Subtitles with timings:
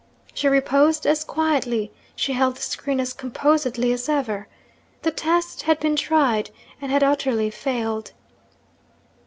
[0.33, 4.47] She reposed as quietly, she held the screen as composedly, as ever.
[5.03, 6.49] The test had been tried,
[6.81, 8.11] and had utterly failed.